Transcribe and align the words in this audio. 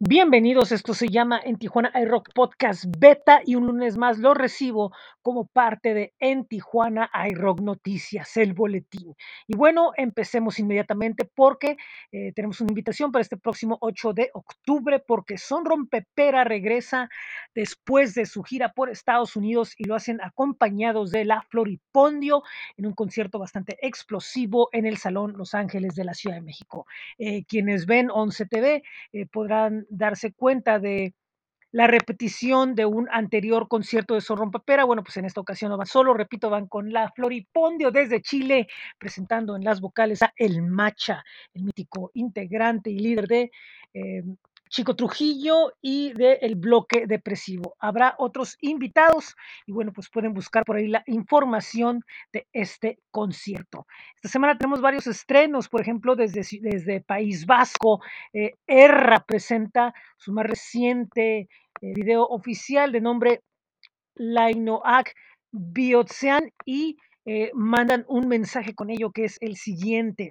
Bienvenidos, 0.00 0.72
esto 0.72 0.92
se 0.92 1.08
llama 1.08 1.40
En 1.42 1.56
Tijuana 1.56 1.92
iRock 1.94 2.34
Podcast 2.34 2.84
Beta 2.98 3.42
y 3.46 3.54
un 3.54 3.68
lunes 3.68 3.96
más 3.96 4.18
lo 4.18 4.34
recibo 4.34 4.90
como 5.22 5.46
parte 5.46 5.94
de 5.94 6.12
En 6.18 6.46
Tijuana 6.46 7.08
iRock 7.30 7.60
Noticias, 7.60 8.36
el 8.36 8.54
boletín. 8.54 9.14
Y 9.46 9.56
bueno, 9.56 9.92
empecemos 9.96 10.58
inmediatamente 10.58 11.24
porque 11.32 11.76
eh, 12.10 12.32
tenemos 12.34 12.60
una 12.60 12.72
invitación 12.72 13.12
para 13.12 13.22
este 13.22 13.36
próximo 13.36 13.78
8 13.80 14.12
de 14.14 14.30
octubre 14.34 14.98
porque 14.98 15.38
Son 15.38 15.64
Rompepera 15.64 16.42
regresa 16.42 17.08
después 17.54 18.14
de 18.14 18.26
su 18.26 18.42
gira 18.42 18.72
por 18.72 18.90
Estados 18.90 19.36
Unidos 19.36 19.74
y 19.78 19.84
lo 19.84 19.94
hacen 19.94 20.20
acompañados 20.20 21.12
de 21.12 21.24
la 21.24 21.40
Floripondio 21.42 22.42
en 22.76 22.86
un 22.86 22.94
concierto 22.94 23.38
bastante 23.38 23.78
explosivo 23.80 24.70
en 24.72 24.86
el 24.86 24.96
Salón 24.96 25.34
Los 25.36 25.54
Ángeles 25.54 25.94
de 25.94 26.04
la 26.04 26.14
Ciudad 26.14 26.34
de 26.34 26.42
México. 26.42 26.84
Eh, 27.16 27.44
quienes 27.44 27.86
ven 27.86 28.10
11 28.10 28.46
TV 28.46 28.82
eh, 29.12 29.26
podrán 29.26 29.84
darse 29.96 30.32
cuenta 30.32 30.78
de 30.78 31.14
la 31.74 31.88
repetición 31.88 32.76
de 32.76 32.86
un 32.86 33.08
anterior 33.10 33.66
concierto 33.66 34.14
de 34.14 34.20
Zorro 34.20 34.48
Papera. 34.48 34.84
Bueno, 34.84 35.02
pues 35.02 35.16
en 35.16 35.24
esta 35.24 35.40
ocasión 35.40 35.70
no 35.70 35.76
van 35.76 35.88
solo, 35.88 36.14
repito, 36.14 36.48
van 36.48 36.68
con 36.68 36.92
la 36.92 37.10
Floripondio 37.10 37.90
desde 37.90 38.22
Chile, 38.22 38.68
presentando 38.96 39.56
en 39.56 39.64
las 39.64 39.80
vocales 39.80 40.22
a 40.22 40.32
El 40.36 40.62
Macha, 40.62 41.24
el 41.52 41.64
mítico 41.64 42.12
integrante 42.14 42.90
y 42.90 43.00
líder 43.00 43.26
de 43.26 43.50
eh, 43.92 44.22
Chico 44.74 44.96
Trujillo 44.96 45.72
y 45.80 46.12
del 46.14 46.36
el 46.40 46.56
bloque 46.56 47.06
depresivo. 47.06 47.76
Habrá 47.78 48.16
otros 48.18 48.56
invitados 48.60 49.36
y 49.66 49.72
bueno, 49.72 49.92
pues 49.92 50.10
pueden 50.10 50.34
buscar 50.34 50.64
por 50.64 50.74
ahí 50.74 50.88
la 50.88 51.04
información 51.06 52.00
de 52.32 52.48
este 52.52 52.98
concierto. 53.12 53.86
Esta 54.16 54.28
semana 54.30 54.58
tenemos 54.58 54.80
varios 54.80 55.06
estrenos, 55.06 55.68
por 55.68 55.80
ejemplo, 55.80 56.16
desde, 56.16 56.42
desde 56.60 57.00
País 57.00 57.46
Vasco, 57.46 58.00
eh, 58.32 58.54
Erra 58.66 59.24
presenta 59.24 59.94
su 60.16 60.32
más 60.32 60.44
reciente 60.44 61.38
eh, 61.38 61.48
video 61.94 62.26
oficial 62.26 62.90
de 62.90 63.00
nombre 63.00 63.42
Lainoac 64.16 65.14
Biotsean 65.52 66.50
y 66.66 66.96
eh, 67.26 67.52
mandan 67.54 68.04
un 68.08 68.26
mensaje 68.26 68.74
con 68.74 68.90
ello 68.90 69.12
que 69.12 69.26
es 69.26 69.38
el 69.40 69.54
siguiente. 69.54 70.30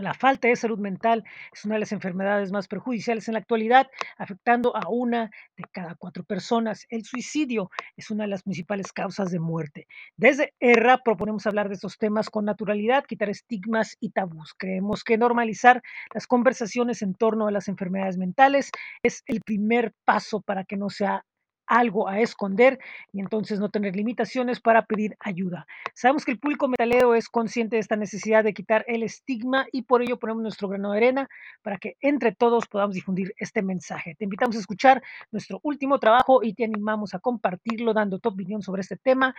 La 0.00 0.14
falta 0.14 0.48
de 0.48 0.56
salud 0.56 0.78
mental 0.78 1.24
es 1.52 1.64
una 1.66 1.74
de 1.74 1.80
las 1.80 1.92
enfermedades 1.92 2.52
más 2.52 2.68
perjudiciales 2.68 3.28
en 3.28 3.34
la 3.34 3.40
actualidad, 3.40 3.88
afectando 4.16 4.74
a 4.74 4.88
una 4.88 5.30
de 5.58 5.64
cada 5.70 5.94
cuatro 5.94 6.24
personas. 6.24 6.86
El 6.88 7.04
suicidio 7.04 7.70
es 7.98 8.10
una 8.10 8.24
de 8.24 8.30
las 8.30 8.42
principales 8.42 8.92
causas 8.92 9.30
de 9.30 9.38
muerte. 9.38 9.86
Desde 10.16 10.54
ERRA 10.58 11.02
proponemos 11.04 11.46
hablar 11.46 11.68
de 11.68 11.74
estos 11.74 11.98
temas 11.98 12.30
con 12.30 12.46
naturalidad, 12.46 13.04
quitar 13.04 13.28
estigmas 13.28 13.98
y 14.00 14.10
tabús. 14.10 14.54
Creemos 14.56 15.04
que 15.04 15.18
normalizar 15.18 15.82
las 16.14 16.26
conversaciones 16.26 17.02
en 17.02 17.14
torno 17.14 17.46
a 17.46 17.50
las 17.50 17.68
enfermedades 17.68 18.16
mentales 18.16 18.70
es 19.02 19.22
el 19.26 19.42
primer 19.42 19.92
paso 20.06 20.40
para 20.40 20.64
que 20.64 20.78
no 20.78 20.88
sea 20.88 21.26
algo 21.70 22.08
a 22.08 22.18
esconder 22.18 22.80
y 23.12 23.20
entonces 23.20 23.60
no 23.60 23.70
tener 23.70 23.94
limitaciones 23.94 24.60
para 24.60 24.86
pedir 24.86 25.16
ayuda. 25.20 25.66
Sabemos 25.94 26.24
que 26.24 26.32
el 26.32 26.40
público 26.40 26.66
metalero 26.66 27.14
es 27.14 27.28
consciente 27.28 27.76
de 27.76 27.80
esta 27.80 27.94
necesidad 27.94 28.42
de 28.42 28.52
quitar 28.52 28.84
el 28.88 29.04
estigma 29.04 29.66
y 29.70 29.82
por 29.82 30.02
ello 30.02 30.18
ponemos 30.18 30.42
nuestro 30.42 30.68
grano 30.68 30.90
de 30.90 30.98
arena 30.98 31.28
para 31.62 31.78
que 31.78 31.96
entre 32.00 32.32
todos 32.32 32.66
podamos 32.66 32.96
difundir 32.96 33.32
este 33.38 33.62
mensaje. 33.62 34.16
Te 34.16 34.24
invitamos 34.24 34.56
a 34.56 34.58
escuchar 34.58 35.00
nuestro 35.30 35.60
último 35.62 36.00
trabajo 36.00 36.42
y 36.42 36.54
te 36.54 36.64
animamos 36.64 37.14
a 37.14 37.20
compartirlo 37.20 37.94
dando 37.94 38.18
tu 38.18 38.30
opinión 38.30 38.62
sobre 38.62 38.80
este 38.80 38.96
tema 38.96 39.36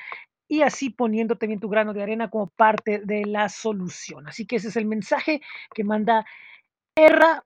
y 0.48 0.62
así 0.62 0.90
poniéndote 0.90 1.48
bien 1.48 1.60
tu 1.60 1.68
grano 1.68 1.94
de 1.94 2.02
arena 2.02 2.30
como 2.30 2.48
parte 2.48 3.02
de 3.04 3.26
la 3.26 3.50
solución. 3.50 4.30
Así 4.30 4.46
que 4.46 4.56
ese 4.56 4.70
es 4.70 4.78
el 4.78 4.86
mensaje 4.86 5.42
que 5.74 5.84
manda 5.84 6.26
Erra 6.96 7.44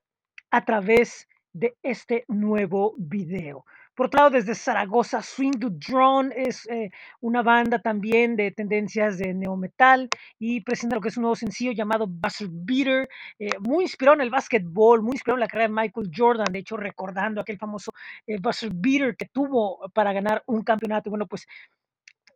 a 0.52 0.64
través 0.64 1.28
de 1.52 1.76
este 1.82 2.24
nuevo 2.28 2.94
video. 2.98 3.64
Por 3.96 4.06
otro 4.06 4.18
lado, 4.18 4.30
desde 4.30 4.54
Zaragoza, 4.54 5.22
Swing 5.22 5.58
to 5.58 5.70
Drone 5.70 6.30
es 6.36 6.68
eh, 6.68 6.90
una 7.20 7.42
banda 7.42 7.78
también 7.78 8.36
de 8.36 8.50
tendencias 8.50 9.16
de 9.16 9.32
neometal 9.32 10.10
y 10.38 10.60
presenta 10.60 10.96
lo 10.96 11.00
que 11.00 11.08
es 11.08 11.16
un 11.16 11.22
nuevo 11.22 11.34
sencillo 11.34 11.72
llamado 11.72 12.06
Buzzer 12.06 12.48
Beater, 12.50 13.08
eh, 13.38 13.48
muy 13.58 13.84
inspirado 13.84 14.16
en 14.16 14.20
el 14.20 14.30
básquetbol, 14.30 15.00
muy 15.02 15.12
inspirado 15.12 15.38
en 15.38 15.40
la 15.40 15.48
carrera 15.48 15.68
de 15.68 15.74
Michael 15.74 16.10
Jordan, 16.14 16.52
de 16.52 16.58
hecho 16.58 16.76
recordando 16.76 17.40
aquel 17.40 17.56
famoso 17.56 17.92
eh, 18.26 18.36
Buzzer 18.38 18.70
Beater 18.74 19.16
que 19.16 19.28
tuvo 19.32 19.90
para 19.94 20.12
ganar 20.12 20.42
un 20.44 20.62
campeonato. 20.62 21.08
Bueno, 21.08 21.26
pues 21.26 21.46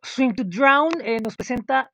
Swing 0.01 0.33
to 0.33 0.43
Drown 0.43 0.89
nos 1.21 1.35
presenta 1.35 1.91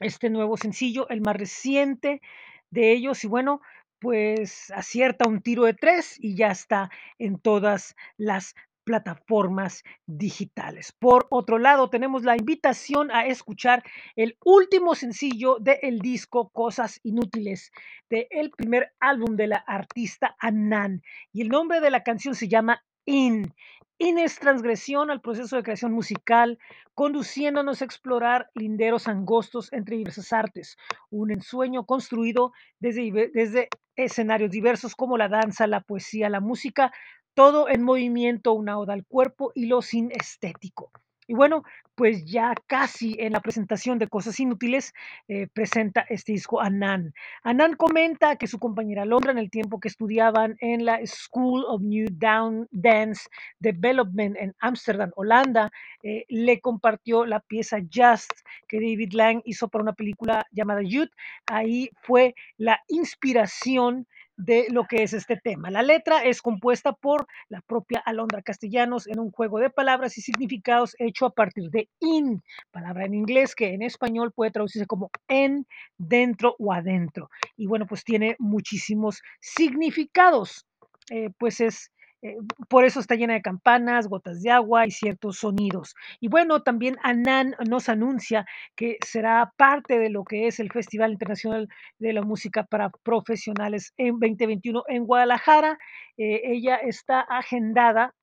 este 0.00 0.30
nuevo 0.30 0.56
sencillo, 0.56 1.06
el 1.10 1.20
más 1.20 1.36
reciente 1.36 2.22
de 2.70 2.92
ellos, 2.92 3.22
y 3.22 3.28
bueno, 3.28 3.60
pues 3.98 4.70
acierta 4.74 5.28
un 5.28 5.42
tiro 5.42 5.64
de 5.64 5.74
tres 5.74 6.16
y 6.18 6.36
ya 6.36 6.48
está 6.48 6.90
en 7.18 7.38
todas 7.38 7.96
las 8.16 8.54
plataformas 8.88 9.84
digitales. 10.06 10.94
Por 10.98 11.26
otro 11.28 11.58
lado, 11.58 11.90
tenemos 11.90 12.24
la 12.24 12.38
invitación 12.38 13.10
a 13.10 13.26
escuchar 13.26 13.82
el 14.16 14.38
último 14.46 14.94
sencillo 14.94 15.58
del 15.60 15.98
disco 15.98 16.48
Cosas 16.48 16.98
Inútiles, 17.02 17.70
del 18.08 18.50
primer 18.50 18.94
álbum 18.98 19.36
de 19.36 19.48
la 19.48 19.58
artista 19.58 20.36
Anan. 20.38 21.02
Y 21.34 21.42
el 21.42 21.50
nombre 21.50 21.80
de 21.82 21.90
la 21.90 22.02
canción 22.02 22.34
se 22.34 22.48
llama 22.48 22.82
In. 23.04 23.52
In 23.98 24.18
es 24.18 24.38
transgresión 24.38 25.10
al 25.10 25.20
proceso 25.20 25.56
de 25.56 25.62
creación 25.62 25.92
musical, 25.92 26.58
conduciéndonos 26.94 27.82
a 27.82 27.84
explorar 27.84 28.48
linderos 28.54 29.06
angostos 29.06 29.70
entre 29.70 29.96
diversas 29.96 30.32
artes, 30.32 30.78
un 31.10 31.30
ensueño 31.30 31.84
construido 31.84 32.52
desde, 32.78 33.30
desde 33.34 33.68
escenarios 33.96 34.50
diversos 34.50 34.94
como 34.94 35.18
la 35.18 35.28
danza, 35.28 35.66
la 35.66 35.80
poesía, 35.80 36.30
la 36.30 36.40
música, 36.40 36.90
todo 37.38 37.68
en 37.68 37.84
movimiento, 37.84 38.52
una 38.52 38.80
oda 38.80 38.94
al 38.94 39.06
cuerpo 39.06 39.52
y 39.54 39.66
lo 39.66 39.80
sin 39.80 40.10
estético. 40.10 40.90
Y 41.28 41.34
bueno, 41.34 41.62
pues 41.94 42.24
ya 42.24 42.52
casi 42.66 43.16
en 43.20 43.32
la 43.32 43.40
presentación 43.40 44.00
de 44.00 44.08
Cosas 44.08 44.40
Inútiles 44.40 44.92
eh, 45.28 45.46
presenta 45.46 46.00
este 46.08 46.32
disco 46.32 46.60
Anan. 46.60 47.14
Anan 47.44 47.76
comenta 47.76 48.34
que 48.34 48.48
su 48.48 48.58
compañera 48.58 49.04
Londra 49.04 49.30
en 49.30 49.38
el 49.38 49.50
tiempo 49.50 49.78
que 49.78 49.86
estudiaban 49.86 50.56
en 50.58 50.84
la 50.84 50.98
School 51.06 51.64
of 51.68 51.80
New 51.82 52.08
Down 52.10 52.66
Dance 52.72 53.28
Development 53.60 54.36
en 54.36 54.56
Ámsterdam, 54.58 55.12
Holanda, 55.14 55.70
eh, 56.02 56.24
le 56.28 56.60
compartió 56.60 57.24
la 57.24 57.38
pieza 57.38 57.76
Just 57.82 58.32
que 58.66 58.80
David 58.80 59.12
Lang 59.12 59.42
hizo 59.44 59.68
para 59.68 59.82
una 59.82 59.92
película 59.92 60.44
llamada 60.50 60.82
Youth. 60.82 61.10
Ahí 61.46 61.90
fue 62.02 62.34
la 62.56 62.80
inspiración 62.88 64.08
de 64.38 64.66
lo 64.70 64.84
que 64.84 65.02
es 65.02 65.12
este 65.12 65.36
tema. 65.36 65.70
La 65.70 65.82
letra 65.82 66.24
es 66.24 66.40
compuesta 66.40 66.92
por 66.92 67.26
la 67.48 67.60
propia 67.60 67.98
Alondra 67.98 68.40
Castellanos 68.40 69.08
en 69.08 69.18
un 69.18 69.32
juego 69.32 69.58
de 69.58 69.68
palabras 69.68 70.16
y 70.16 70.22
significados 70.22 70.94
hecho 70.98 71.26
a 71.26 71.30
partir 71.30 71.70
de 71.70 71.88
in, 72.00 72.42
palabra 72.70 73.04
en 73.04 73.14
inglés 73.14 73.54
que 73.54 73.74
en 73.74 73.82
español 73.82 74.32
puede 74.32 74.52
traducirse 74.52 74.86
como 74.86 75.10
en, 75.26 75.66
dentro 75.98 76.54
o 76.60 76.72
adentro. 76.72 77.30
Y 77.56 77.66
bueno, 77.66 77.86
pues 77.86 78.04
tiene 78.04 78.36
muchísimos 78.38 79.22
significados. 79.40 80.64
Eh, 81.10 81.30
pues 81.38 81.60
es 81.60 81.90
eh, 82.22 82.36
por 82.68 82.84
eso 82.84 83.00
está 83.00 83.14
llena 83.14 83.34
de 83.34 83.42
campanas, 83.42 84.08
gotas 84.08 84.42
de 84.42 84.50
agua 84.50 84.86
y 84.86 84.90
ciertos 84.90 85.38
sonidos. 85.38 85.94
Y 86.20 86.28
bueno, 86.28 86.62
también 86.62 86.96
Anan 87.02 87.54
nos 87.68 87.88
anuncia 87.88 88.44
que 88.76 88.98
será 89.04 89.52
parte 89.56 89.98
de 89.98 90.10
lo 90.10 90.24
que 90.24 90.48
es 90.48 90.58
el 90.60 90.72
Festival 90.72 91.12
Internacional 91.12 91.68
de 91.98 92.12
la 92.12 92.22
Música 92.22 92.64
para 92.64 92.90
Profesionales 92.90 93.92
en 93.96 94.18
2021 94.18 94.84
en 94.88 95.06
Guadalajara. 95.06 95.78
Eh, 96.16 96.42
ella 96.44 96.76
está 96.76 97.20
agendada 97.20 98.14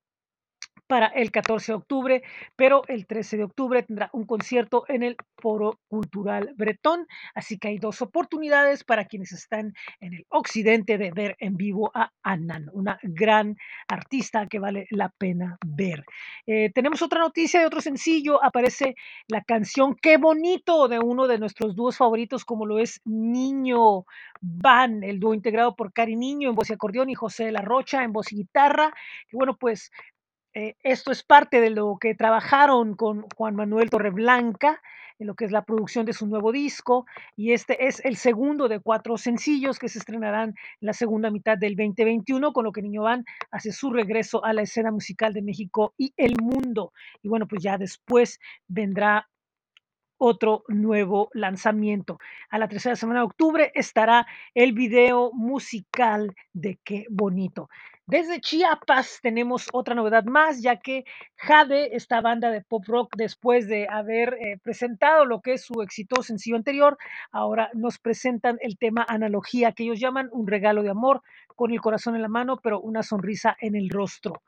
para 0.87 1.07
el 1.07 1.31
14 1.31 1.71
de 1.71 1.75
octubre, 1.75 2.23
pero 2.55 2.83
el 2.87 3.07
13 3.07 3.37
de 3.37 3.43
octubre 3.43 3.83
tendrá 3.83 4.09
un 4.13 4.25
concierto 4.25 4.85
en 4.87 5.03
el 5.03 5.17
Foro 5.37 5.79
Cultural 5.87 6.53
Bretón, 6.55 7.07
así 7.33 7.57
que 7.57 7.69
hay 7.69 7.77
dos 7.77 8.01
oportunidades 8.01 8.83
para 8.83 9.05
quienes 9.05 9.31
están 9.31 9.73
en 9.99 10.13
el 10.13 10.25
occidente 10.29 10.97
de 10.97 11.11
ver 11.11 11.35
en 11.39 11.57
vivo 11.57 11.91
a 11.93 12.11
Anan, 12.23 12.69
una 12.73 12.99
gran 13.03 13.55
artista 13.87 14.47
que 14.47 14.59
vale 14.59 14.87
la 14.91 15.09
pena 15.09 15.57
ver. 15.65 16.03
Eh, 16.45 16.71
tenemos 16.73 17.01
otra 17.01 17.19
noticia 17.19 17.59
de 17.59 17.65
otro 17.65 17.81
sencillo, 17.81 18.43
aparece 18.43 18.95
la 19.27 19.43
canción 19.43 19.95
Qué 20.01 20.17
bonito 20.17 20.87
de 20.87 20.99
uno 20.99 21.27
de 21.27 21.39
nuestros 21.39 21.75
dúos 21.75 21.97
favoritos 21.97 22.45
como 22.45 22.65
lo 22.65 22.79
es 22.79 23.01
Niño 23.05 24.05
Van, 24.41 25.03
el 25.03 25.19
dúo 25.19 25.33
integrado 25.33 25.75
por 25.75 25.93
Cari 25.93 26.15
Niño 26.15 26.49
en 26.49 26.55
voz 26.55 26.69
y 26.69 26.73
acordeón 26.73 27.09
y 27.09 27.15
José 27.15 27.45
de 27.45 27.51
la 27.51 27.61
Rocha 27.61 28.03
en 28.03 28.13
voz 28.13 28.31
y 28.31 28.37
guitarra. 28.37 28.93
Y 29.31 29.35
bueno, 29.35 29.57
pues 29.57 29.91
eh, 30.55 30.77
esto 30.83 31.11
es 31.11 31.21
parte 31.21 31.59
de 31.59 31.69
lo 31.69 31.97
que 31.99 32.15
trabajaron 32.15 32.95
con 32.95 33.25
Juan 33.35 33.57
Manuel 33.57 33.89
Torreblanca 33.89 34.81
en 35.19 35.27
lo 35.27 35.35
que 35.35 35.43
es 35.43 35.51
la 35.51 35.65
producción 35.65 36.05
de 36.05 36.13
su 36.13 36.27
nuevo 36.27 36.53
disco 36.53 37.05
y 37.35 37.51
este 37.51 37.87
es 37.87 38.03
el 38.05 38.15
segundo 38.15 38.69
de 38.69 38.79
cuatro 38.79 39.17
sencillos 39.17 39.79
que 39.79 39.89
se 39.89 39.99
estrenarán 39.99 40.49
en 40.49 40.55
la 40.79 40.93
segunda 40.93 41.29
mitad 41.29 41.57
del 41.57 41.75
2021 41.75 42.53
con 42.53 42.63
lo 42.63 42.71
que 42.71 42.81
Niño 42.81 43.03
Van 43.03 43.25
hace 43.51 43.73
su 43.73 43.91
regreso 43.91 44.45
a 44.45 44.53
la 44.53 44.61
escena 44.61 44.91
musical 44.91 45.33
de 45.33 45.41
México 45.41 45.93
y 45.97 46.13
el 46.15 46.35
mundo 46.41 46.93
y 47.21 47.27
bueno 47.27 47.47
pues 47.49 47.61
ya 47.61 47.77
después 47.77 48.39
vendrá 48.67 49.27
otro 50.17 50.63
nuevo 50.69 51.29
lanzamiento. 51.33 52.19
A 52.49 52.57
la 52.57 52.69
tercera 52.69 52.95
semana 52.95 53.19
de 53.19 53.25
octubre 53.25 53.71
estará 53.75 54.25
el 54.53 54.71
video 54.71 55.31
musical 55.33 56.33
de 56.53 56.79
Qué 56.85 57.05
Bonito. 57.09 57.67
Desde 58.07 58.39
Chiapas 58.39 59.19
tenemos 59.23 59.67
otra 59.73 59.95
novedad 59.95 60.25
más, 60.25 60.61
ya 60.61 60.75
que 60.75 61.05
Jade, 61.37 61.95
esta 61.95 62.21
banda 62.21 62.51
de 62.51 62.61
pop 62.61 62.83
rock, 62.85 63.15
después 63.17 63.67
de 63.67 63.87
haber 63.89 64.35
eh, 64.35 64.59
presentado 64.61 65.25
lo 65.25 65.41
que 65.41 65.53
es 65.53 65.65
su 65.65 65.81
exitoso 65.81 66.21
sencillo 66.21 66.55
anterior, 66.55 66.99
ahora 67.31 67.71
nos 67.73 67.97
presentan 67.97 68.59
el 68.61 68.77
tema 68.77 69.03
Analogía, 69.09 69.71
que 69.71 69.85
ellos 69.85 69.99
llaman 69.99 70.29
un 70.31 70.45
regalo 70.45 70.83
de 70.83 70.91
amor, 70.91 71.23
con 71.55 71.71
el 71.71 71.81
corazón 71.81 72.15
en 72.15 72.21
la 72.21 72.27
mano, 72.27 72.59
pero 72.61 72.79
una 72.79 73.01
sonrisa 73.01 73.57
en 73.59 73.75
el 73.75 73.89
rostro. 73.89 74.43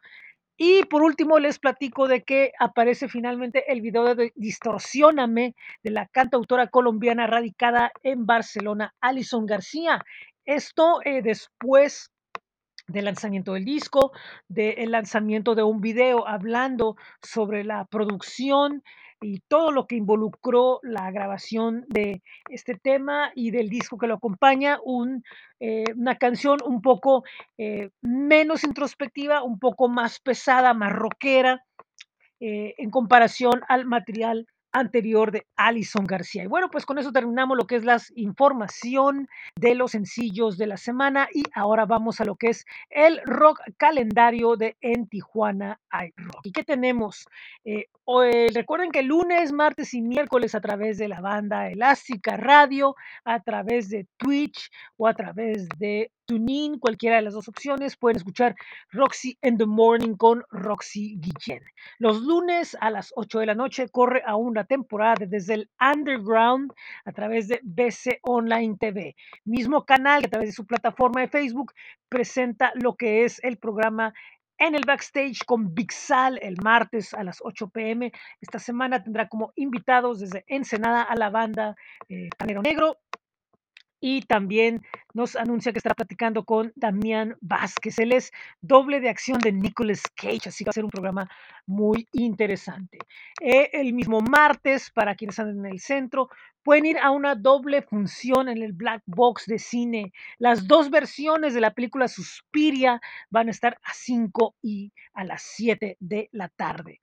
Y 0.56 0.86
por 0.86 1.01
último, 1.01 1.39
les 1.39 1.57
platico 1.57 2.07
de 2.07 2.24
que 2.24 2.51
aparece 2.59 3.07
finalmente 3.07 3.71
el 3.71 3.81
video 3.81 4.13
de 4.13 4.33
Distorsióname 4.36 5.56
de 5.81 5.89
la 5.89 6.06
cantautora 6.06 6.68
colombiana 6.68 7.25
radicada 7.25 7.92
en 8.04 8.27
Barcelona, 8.27 8.94
Alison 9.01 9.48
García. 9.48 10.06
Esto 10.45 11.00
eh, 11.04 11.24
después 11.24 12.12
del 12.88 13.06
lanzamiento 13.06 13.54
del 13.54 13.66
disco, 13.66 14.12
del 14.48 14.92
lanzamiento 14.92 15.56
de 15.56 15.63
un 15.63 15.81
video 15.81 16.28
hablando 16.28 16.95
sobre 17.22 17.63
la 17.63 17.86
producción 17.86 18.84
y 19.22 19.39
todo 19.48 19.72
lo 19.72 19.88
que 19.88 19.95
involucró 19.95 20.80
la 20.84 21.10
grabación 21.12 21.86
de 21.89 22.22
este 22.50 22.75
tema 22.75 23.31
y 23.36 23.51
del 23.51 23.69
disco 23.69 23.98
que 23.98 24.07
lo 24.07 24.16
acompaña, 24.16 24.80
eh, 25.60 25.86
una 25.95 26.16
canción 26.16 26.60
un 26.63 26.81
poco 26.81 27.24
eh, 27.57 27.89
menos 28.01 28.63
introspectiva, 28.63 29.44
un 29.44 29.60
poco 29.60 29.90
más 29.90 30.19
pesada, 30.19 30.74
más 30.74 30.94
rockera, 30.94 31.63
eh, 32.40 32.75
en 32.78 32.92
comparación 32.92 33.62
al 33.68 33.86
material 33.86 34.48
anterior 34.72 35.31
de 35.31 35.46
Alison 35.56 36.06
García. 36.06 36.44
Y 36.44 36.48
bueno, 36.48 36.69
pues 36.69 36.86
con 36.86 36.98
eso 36.98 37.12
terminamos 37.12 37.58
lo 37.58 37.68
que 37.68 37.75
es 37.75 37.86
la 37.86 38.02
información 38.16 39.28
de 39.56 39.75
los 39.75 39.92
sencillos 39.92 40.58
de 40.58 40.68
la 40.68 40.78
semana 40.78 41.28
y 41.34 41.44
ahora 41.54 41.86
vamos 41.86 42.22
a 42.22 42.25
lo 42.25 42.36
que 42.36 42.50
es 42.50 42.66
el 42.90 43.19
rock 43.25 43.60
calendario 43.78 44.56
de 44.56 44.78
En 44.81 45.08
Tijuana 45.08 45.80
hay 45.90 46.12
rock. 46.16 46.42
¿Y 46.44 46.52
qué 46.52 46.64
tenemos? 46.64 47.28
Eh, 47.66 47.88
recuerden 48.54 48.92
que 48.92 49.04
lunes, 49.04 49.52
martes 49.52 49.94
y 49.94 50.02
miércoles 50.02 50.56
a 50.56 50.62
través 50.62 50.98
de 50.98 51.08
la 51.08 51.22
banda 51.22 51.69
Elástica 51.69 52.38
Radio, 52.38 52.96
a 53.25 53.42
través 53.42 53.90
de 53.90 54.08
Twitch 54.18 54.69
o 54.98 55.08
a 55.08 55.14
través 55.14 55.68
de 55.78 56.12
TuneIn, 56.27 56.77
cualquiera 56.77 57.15
de 57.15 57.24
las 57.24 57.33
dos 57.33 57.47
opciones, 57.47 57.95
pueden 57.95 58.18
escuchar 58.18 58.56
Roxy 58.91 59.38
in 59.41 59.57
the 59.57 59.65
Morning 59.65 60.15
con 60.15 60.44
Roxy 60.51 61.18
Guillén. 61.19 61.63
Los 61.97 62.21
lunes 62.21 62.77
a 62.81 62.91
las 62.91 63.13
8 63.15 63.39
de 63.39 63.45
la 63.45 63.56
noche 63.56 63.88
corre 63.89 64.21
aún 64.25 64.53
la 64.53 64.65
temporada 64.65 65.25
desde 65.25 65.53
el 65.53 65.69
Underground 65.79 66.74
a 67.06 67.12
través 67.13 67.47
de 67.47 67.62
BC 67.63 68.19
Online 68.24 68.75
TV. 68.77 69.15
Mismo 69.45 69.85
canal 69.85 70.21
que 70.21 70.27
a 70.27 70.31
través 70.31 70.50
de 70.50 70.56
su 70.56 70.68
plataforma 70.68 71.21
de 71.21 71.29
Facebook 71.29 71.74
presenta 72.09 72.71
lo 72.75 72.95
que 72.95 73.23
es 73.23 73.41
el 73.44 73.57
programa 73.57 74.13
en 74.57 74.75
el 74.75 74.83
backstage 74.85 75.45
con 75.45 75.73
Big 75.73 75.91
Sal 75.91 76.39
el 76.41 76.57
martes 76.62 77.13
a 77.13 77.23
las 77.23 77.39
8 77.41 77.69
pm. 77.69 78.12
Esta 78.41 78.59
semana 78.59 79.03
tendrá 79.03 79.27
como 79.27 79.53
invitados 79.56 80.19
desde 80.19 80.44
Ensenada 80.47 81.03
a 81.03 81.15
la 81.15 81.30
banda 81.30 81.75
eh, 82.09 82.30
Negro 82.63 82.97
y 83.99 84.21
también 84.21 84.81
nos 85.13 85.35
anuncia 85.35 85.71
que 85.71 85.79
estará 85.79 85.95
platicando 85.95 86.44
con 86.44 86.71
Damián 86.75 87.35
Vázquez. 87.41 87.97
Él 87.99 88.13
es 88.13 88.31
doble 88.61 88.99
de 88.99 89.09
acción 89.09 89.39
de 89.39 89.51
Nicolas 89.51 90.03
Cage, 90.15 90.49
así 90.49 90.63
que 90.63 90.69
va 90.69 90.71
a 90.71 90.73
ser 90.73 90.85
un 90.85 90.91
programa 90.91 91.29
muy 91.65 92.07
interesante. 92.11 92.99
Eh, 93.41 93.69
el 93.73 93.94
mismo 93.94 94.21
martes, 94.21 94.91
para 94.91 95.15
quienes 95.15 95.39
andan 95.39 95.65
en 95.65 95.71
el 95.73 95.79
centro, 95.79 96.29
pueden 96.63 96.85
ir 96.85 96.97
a 96.99 97.11
una 97.11 97.35
doble 97.35 97.81
función 97.81 98.49
en 98.49 98.61
el 98.61 98.73
Black 98.73 99.01
Box 99.05 99.45
de 99.45 99.57
cine. 99.57 100.11
Las 100.38 100.67
dos 100.67 100.89
versiones 100.89 101.53
de 101.53 101.61
la 101.61 101.73
película 101.73 102.07
Suspiria 102.07 102.99
van 103.29 103.47
a 103.47 103.51
estar 103.51 103.79
a 103.83 103.94
5 103.94 104.55
y 104.61 104.91
a 105.13 105.23
las 105.23 105.41
7 105.44 105.97
de 105.99 106.29
la 106.31 106.49
tarde. 106.49 107.01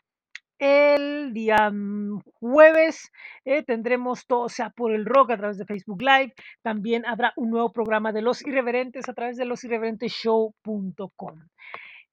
El 0.58 1.32
día 1.32 1.70
mm, 1.70 2.20
jueves 2.40 3.10
eh, 3.44 3.62
tendremos 3.62 4.26
todo 4.26 4.48
sea 4.48 4.70
por 4.70 4.92
el 4.92 5.04
rock 5.04 5.32
a 5.32 5.36
través 5.36 5.58
de 5.58 5.66
Facebook 5.66 6.00
Live. 6.00 6.34
También 6.62 7.04
habrá 7.06 7.32
un 7.36 7.50
nuevo 7.50 7.72
programa 7.72 8.12
de 8.12 8.22
Los 8.22 8.46
Irreverentes 8.46 9.08
a 9.08 9.14
través 9.14 9.36
de 9.36 9.46
losirreverenteshow.com. 9.46 11.40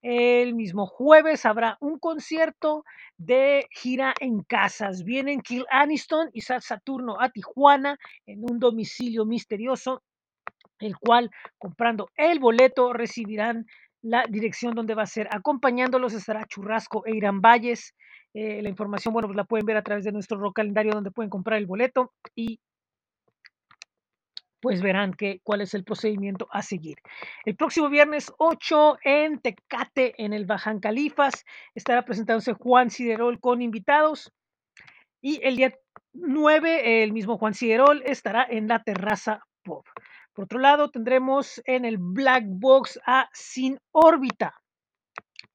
El 0.02 0.56
mismo 0.56 0.88
jueves 0.88 1.46
habrá 1.46 1.78
un 1.80 2.00
concierto 2.00 2.84
de 3.18 3.68
gira 3.70 4.16
en 4.20 4.42
casas. 4.42 5.04
Vienen 5.04 5.42
Kill 5.42 5.66
Aniston 5.70 6.32
y 6.34 6.42
Saturno 6.42 7.22
a 7.22 7.30
Tijuana 7.30 8.00
en 8.26 8.44
un 8.44 8.60
domicilio 8.60 9.26
misterioso, 9.26 10.02
el 10.80 10.98
cual 10.98 11.30
comprando 11.60 12.10
el 12.16 12.40
boleto 12.40 12.94
recibirán 12.94 13.68
la 14.02 14.26
dirección 14.28 14.74
donde 14.74 14.96
va 14.96 15.04
a 15.04 15.08
ser. 15.08 15.28
Acompañándolos 15.32 16.14
estará 16.14 16.46
Churrasco 16.46 17.06
e 17.06 17.16
Irán 17.16 17.42
Valles. 17.42 17.94
Eh, 18.34 18.62
la 18.62 18.70
información, 18.70 19.14
bueno, 19.14 19.28
pues 19.28 19.36
la 19.36 19.44
pueden 19.44 19.66
ver 19.66 19.78
a 19.78 19.84
través 19.84 20.06
de 20.06 20.12
nuestro 20.12 20.52
calendario 20.54 20.94
donde 20.94 21.12
pueden 21.12 21.30
comprar 21.30 21.60
el 21.60 21.66
boleto 21.66 22.14
y 22.36 22.60
pues 24.62 24.82
verán 24.82 25.14
que, 25.14 25.40
cuál 25.44 25.62
es 25.62 25.74
el 25.74 25.84
procedimiento 25.84 26.48
a 26.52 26.62
seguir. 26.62 26.98
El 27.46 27.56
próximo 27.56 27.90
viernes 27.90 28.32
8 28.38 29.00
en 29.04 29.40
Tecate, 29.40 30.14
en 30.24 30.34
el 30.34 30.46
Bajan 30.46 30.80
Califas, 30.80 31.44
estará 31.74 32.06
presentándose 32.06 32.54
Juan 32.54 32.92
Siderol 32.92 33.40
con 33.40 33.62
invitados. 33.62 34.32
Y 35.20 35.40
el 35.44 35.56
día 35.56 35.74
9, 36.14 37.04
el 37.04 37.12
mismo 37.12 37.38
Juan 37.38 37.56
Siderol 37.56 38.04
estará 38.06 38.46
en 38.50 38.68
la 38.68 38.84
terraza 38.84 39.42
pop. 39.64 39.86
Por 40.34 40.46
otro 40.46 40.60
lado, 40.60 40.90
tendremos 40.90 41.62
en 41.66 41.86
el 41.86 41.98
Black 41.98 42.44
Box 42.48 43.00
a 43.06 43.30
Sin 43.34 43.80
órbita. 43.92 44.54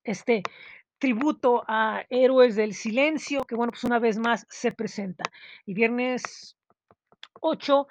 Este 0.04 0.42
tributo 0.98 1.64
a 1.66 2.04
Héroes 2.08 2.56
del 2.56 2.74
Silencio, 2.74 3.44
que 3.44 3.54
bueno, 3.54 3.72
pues 3.72 3.84
una 3.84 3.98
vez 3.98 4.18
más 4.18 4.46
se 4.48 4.72
presenta. 4.72 5.24
Y 5.64 5.74
viernes 5.74 6.56
8, 7.40 7.86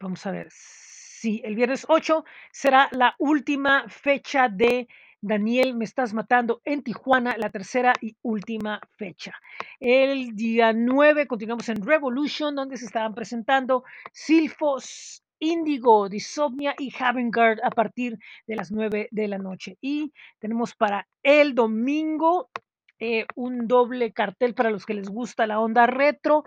vamos 0.00 0.24
a 0.26 0.30
ver, 0.30 0.48
sí, 0.50 1.40
el 1.44 1.54
viernes 1.54 1.86
8 1.88 2.24
será 2.50 2.88
la 2.92 3.14
última 3.18 3.88
fecha 3.88 4.48
de 4.48 4.88
Daniel, 5.26 5.74
me 5.74 5.86
estás 5.86 6.12
matando 6.12 6.60
en 6.64 6.82
Tijuana, 6.82 7.36
la 7.38 7.48
tercera 7.48 7.94
y 8.02 8.14
última 8.20 8.78
fecha. 8.98 9.32
El 9.80 10.36
día 10.36 10.74
9 10.74 11.26
continuamos 11.26 11.66
en 11.70 11.80
Revolution, 11.80 12.54
donde 12.54 12.76
se 12.76 12.84
estarán 12.84 13.14
presentando 13.14 13.84
Silfos, 14.12 15.23
Indigo, 15.44 16.08
Disomnia 16.08 16.74
y 16.78 16.92
Havengard 16.98 17.58
a 17.62 17.70
partir 17.70 18.18
de 18.46 18.56
las 18.56 18.72
9 18.72 19.08
de 19.10 19.28
la 19.28 19.38
noche. 19.38 19.76
Y 19.80 20.12
tenemos 20.38 20.74
para 20.74 21.06
el 21.22 21.54
domingo 21.54 22.50
eh, 22.98 23.26
un 23.34 23.66
doble 23.68 24.12
cartel 24.12 24.54
para 24.54 24.70
los 24.70 24.86
que 24.86 24.94
les 24.94 25.08
gusta 25.08 25.46
la 25.46 25.60
onda 25.60 25.86
retro 25.86 26.44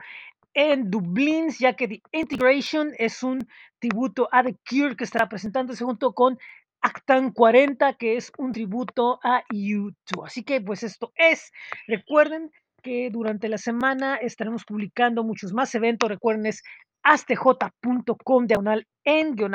en 0.54 0.90
Dublín, 0.90 1.50
ya 1.52 1.74
que 1.74 1.88
The 1.88 2.02
Integration 2.12 2.92
es 2.98 3.22
un 3.22 3.48
tributo 3.80 4.28
a 4.32 4.44
The 4.44 4.56
Cure 4.68 4.96
que 4.96 5.04
estará 5.04 5.30
presentándose 5.30 5.84
junto 5.84 6.14
con 6.14 6.40
Actan 6.82 7.32
40, 7.32 7.94
que 7.94 8.18
es 8.18 8.32
un 8.38 8.54
tributo 8.54 9.20
a 9.24 9.44
YouTube. 9.52 10.26
Así 10.26 10.44
que 10.44 10.62
pues 10.62 10.84
esto 10.84 11.12
es, 11.16 11.52
recuerden 11.88 12.52
que 12.82 13.10
durante 13.12 13.50
la 13.50 13.58
semana 13.58 14.16
estaremos 14.16 14.64
publicando 14.66 15.24
muchos 15.24 15.54
más 15.54 15.74
eventos, 15.76 16.10
recuerden 16.10 16.46
es 16.46 16.64
astj.com 17.08 18.48
diagonal 18.48 18.86
en 19.06 19.36
guion 19.36 19.54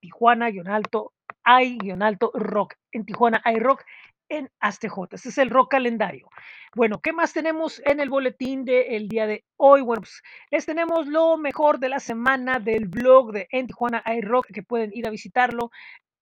Tijuana 0.00 0.50
guion 0.50 0.66
hay 1.44 1.76
guion 1.76 2.00
rock. 2.32 2.74
En 2.92 3.04
Tijuana 3.04 3.42
hay 3.44 3.58
rock 3.58 3.82
en 4.30 4.50
ASTJ. 4.58 5.12
Este 5.12 5.28
es 5.28 5.36
el 5.36 5.50
rock 5.50 5.72
calendario. 5.72 6.30
Bueno, 6.74 7.00
¿qué 7.02 7.12
más 7.12 7.34
tenemos 7.34 7.82
en 7.84 8.00
el 8.00 8.08
boletín 8.08 8.64
del 8.64 9.08
día 9.08 9.26
de 9.26 9.44
hoy? 9.58 9.82
Bueno, 9.82 10.00
pues 10.00 10.22
les 10.50 10.64
tenemos 10.64 11.06
lo 11.06 11.36
mejor 11.36 11.78
de 11.78 11.90
la 11.90 12.00
semana 12.00 12.58
del 12.58 12.88
blog 12.88 13.32
de 13.32 13.48
En 13.50 13.66
Tijuana 13.66 14.02
hay 14.06 14.22
rock, 14.22 14.46
que 14.46 14.62
pueden 14.62 14.90
ir 14.94 15.06
a 15.06 15.10
visitarlo 15.10 15.70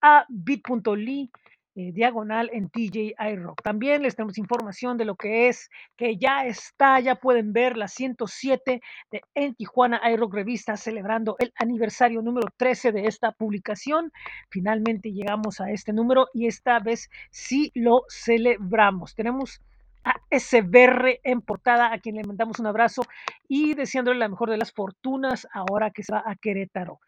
a 0.01 0.25
bit.ly 0.27 1.31
eh, 1.75 1.91
diagonal 1.91 2.51
en 2.53 2.69
TJ 2.69 3.15
iRock. 3.31 3.63
También 3.63 4.03
les 4.03 4.15
tenemos 4.15 4.37
información 4.37 4.97
de 4.97 5.05
lo 5.05 5.15
que 5.15 5.47
es, 5.47 5.71
que 5.97 6.17
ya 6.17 6.45
está, 6.45 6.99
ya 6.99 7.15
pueden 7.15 7.51
ver 7.51 7.77
la 7.77 7.87
107 7.87 8.81
de 9.11 9.21
En 9.33 9.55
Tijuana 9.55 9.99
iRock 10.11 10.35
Revista 10.35 10.77
celebrando 10.77 11.35
el 11.39 11.51
aniversario 11.55 12.21
número 12.21 12.47
13 12.57 12.91
de 12.91 13.07
esta 13.07 13.31
publicación. 13.31 14.11
Finalmente 14.49 15.11
llegamos 15.11 15.59
a 15.61 15.71
este 15.71 15.93
número 15.93 16.27
y 16.33 16.45
esta 16.45 16.79
vez 16.79 17.09
sí 17.31 17.71
lo 17.73 18.03
celebramos. 18.07 19.15
Tenemos 19.15 19.59
a 20.03 20.15
SBR 20.29 21.21
en 21.23 21.41
portada, 21.41 21.93
a 21.93 21.99
quien 21.99 22.15
le 22.15 22.23
mandamos 22.23 22.59
un 22.59 22.67
abrazo 22.67 23.03
y 23.47 23.73
deseándole 23.73 24.19
la 24.19 24.27
mejor 24.27 24.49
de 24.49 24.57
las 24.57 24.71
fortunas 24.71 25.47
ahora 25.53 25.91
que 25.91 26.03
se 26.03 26.13
va 26.13 26.23
a 26.25 26.35
Querétaro. 26.35 26.99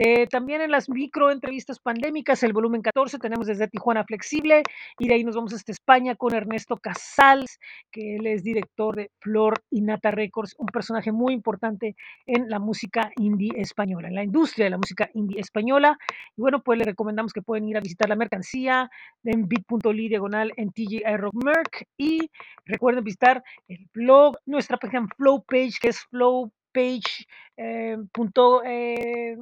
Eh, 0.00 0.28
también 0.28 0.60
en 0.60 0.70
las 0.70 0.88
micro 0.88 1.32
entrevistas 1.32 1.80
pandémicas, 1.80 2.44
el 2.44 2.52
volumen 2.52 2.82
14, 2.82 3.18
tenemos 3.18 3.48
desde 3.48 3.66
Tijuana 3.66 4.04
Flexible 4.04 4.62
y 4.96 5.08
de 5.08 5.14
ahí 5.14 5.24
nos 5.24 5.34
vamos 5.34 5.52
hasta 5.52 5.72
España 5.72 6.14
con 6.14 6.36
Ernesto 6.36 6.76
Casals, 6.76 7.58
que 7.90 8.14
él 8.14 8.28
es 8.28 8.44
director 8.44 8.94
de 8.94 9.10
Flor 9.18 9.60
y 9.70 9.80
Nata 9.80 10.12
Records, 10.12 10.54
un 10.56 10.66
personaje 10.66 11.10
muy 11.10 11.34
importante 11.34 11.96
en 12.26 12.48
la 12.48 12.60
música 12.60 13.10
indie 13.16 13.50
española, 13.56 14.06
en 14.06 14.14
la 14.14 14.22
industria 14.22 14.66
de 14.66 14.70
la 14.70 14.78
música 14.78 15.10
indie 15.14 15.40
española. 15.40 15.98
Y 16.36 16.42
bueno, 16.42 16.62
pues 16.62 16.78
le 16.78 16.84
recomendamos 16.84 17.32
que 17.32 17.42
pueden 17.42 17.68
ir 17.68 17.76
a 17.76 17.80
visitar 17.80 18.08
la 18.08 18.14
mercancía 18.14 18.88
en 19.24 19.48
bit.ly 19.48 20.08
diagonal 20.08 20.52
en 20.56 20.70
TGI 20.70 21.02
Rock 21.16 21.34
Merc 21.44 21.88
y 21.96 22.30
recuerden 22.66 23.02
visitar 23.02 23.42
el 23.66 23.88
blog, 23.92 24.36
nuestra 24.46 24.76
página 24.76 25.08
Flow 25.16 25.42
Page, 25.42 25.78
que 25.80 25.88
es 25.88 25.98
flowpage 26.10 27.26
eh, 27.56 27.96
eh, 28.64 29.36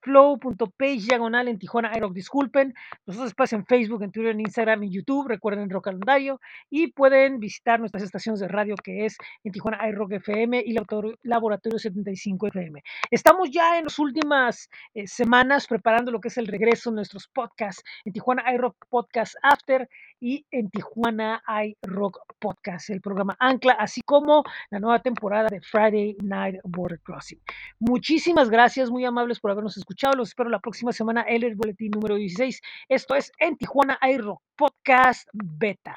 flow.page 0.00 1.06
diagonal 1.08 1.48
en 1.48 1.58
Tijuana 1.58 1.92
iRock. 1.96 2.12
Disculpen, 2.12 2.74
nosotros 3.06 3.28
espacio 3.28 3.58
en 3.58 3.66
Facebook, 3.66 4.02
en 4.02 4.10
Twitter, 4.12 4.32
en 4.32 4.40
Instagram, 4.40 4.82
en 4.82 4.90
YouTube. 4.90 5.28
Recuerden 5.28 5.70
el 5.70 5.80
Calendario 5.80 6.40
y 6.68 6.92
pueden 6.92 7.40
visitar 7.40 7.80
nuestras 7.80 8.02
estaciones 8.02 8.40
de 8.40 8.48
radio 8.48 8.74
que 8.76 9.06
es 9.06 9.16
en 9.44 9.52
Tijuana 9.52 9.88
iRock 9.88 10.12
FM 10.12 10.62
y 10.64 10.74
Laboratorio 11.22 11.78
75 11.78 12.48
FM. 12.48 12.82
Estamos 13.10 13.50
ya 13.50 13.78
en 13.78 13.84
las 13.84 13.98
últimas 13.98 14.68
eh, 14.94 15.06
semanas 15.06 15.66
preparando 15.66 16.10
lo 16.10 16.20
que 16.20 16.28
es 16.28 16.38
el 16.38 16.46
regreso 16.46 16.90
de 16.90 16.96
nuestros 16.96 17.28
podcasts 17.28 17.82
en 18.04 18.12
Tijuana 18.12 18.44
iRock 18.54 18.76
Podcast 18.88 19.34
After 19.42 19.88
y 20.20 20.46
en 20.50 20.70
Tijuana 20.70 21.42
iRock 21.64 22.20
Podcast, 22.38 22.90
el 22.90 23.00
programa 23.00 23.36
Ancla, 23.40 23.72
así 23.72 24.02
como 24.02 24.44
la 24.70 24.78
nueva 24.78 25.00
temporada 25.00 25.48
de 25.48 25.60
Friday 25.60 26.16
Night 26.22 26.60
Border 26.64 27.00
Crossing. 27.00 27.40
Muchísimas 27.78 28.50
gracias, 28.50 28.90
muy 28.90 29.04
amables 29.04 29.40
por 29.40 29.50
habernos 29.50 29.76
escuchado. 29.76 30.14
Los 30.16 30.28
espero 30.28 30.50
la 30.50 30.60
próxima 30.60 30.92
semana 30.92 31.22
el 31.22 31.54
boletín 31.56 31.90
número 31.90 32.16
16. 32.16 32.60
Esto 32.88 33.14
es 33.14 33.32
en 33.38 33.56
Tijuana 33.56 33.98
iRock 34.02 34.42
Podcast 34.56 35.28
Beta. 35.32 35.96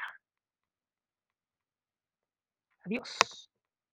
Adiós. 2.84 3.53